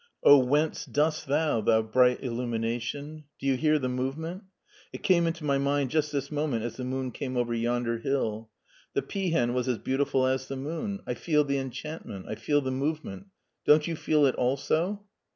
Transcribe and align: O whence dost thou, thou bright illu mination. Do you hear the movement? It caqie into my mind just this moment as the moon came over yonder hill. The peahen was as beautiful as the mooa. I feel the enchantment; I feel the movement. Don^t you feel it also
O 0.23 0.39
whence 0.39 0.83
dost 0.87 1.27
thou, 1.27 1.61
thou 1.61 1.83
bright 1.83 2.23
illu 2.23 2.47
mination. 2.47 3.25
Do 3.37 3.45
you 3.45 3.55
hear 3.55 3.77
the 3.77 3.87
movement? 3.87 4.45
It 4.91 5.03
caqie 5.03 5.27
into 5.27 5.43
my 5.43 5.59
mind 5.59 5.91
just 5.91 6.11
this 6.11 6.31
moment 6.31 6.63
as 6.63 6.75
the 6.77 6.83
moon 6.83 7.11
came 7.11 7.37
over 7.37 7.53
yonder 7.53 7.99
hill. 7.99 8.49
The 8.95 9.03
peahen 9.03 9.53
was 9.53 9.67
as 9.67 9.77
beautiful 9.77 10.25
as 10.25 10.47
the 10.47 10.55
mooa. 10.55 11.01
I 11.05 11.13
feel 11.13 11.43
the 11.43 11.59
enchantment; 11.59 12.25
I 12.27 12.33
feel 12.33 12.61
the 12.61 12.71
movement. 12.71 13.27
Don^t 13.67 13.85
you 13.85 13.95
feel 13.95 14.25
it 14.25 14.33
also 14.33 15.03